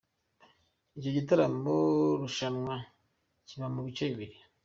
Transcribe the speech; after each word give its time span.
Icyo 0.97 1.09
gitaramo-rushanwa 1.17 2.75
kiba 3.47 3.67
mu 3.73 3.81
bice 3.85 4.03
bibiri. 4.09 4.35